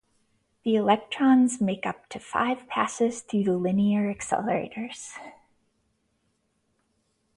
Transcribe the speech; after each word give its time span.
The 0.63 0.75
electrons 0.75 1.61
make 1.61 1.85
up 1.85 2.09
to 2.09 2.19
five 2.19 2.67
passes 2.67 3.21
through 3.21 3.43
the 3.43 3.55
linear 3.55 4.11
accelerators. 4.11 5.11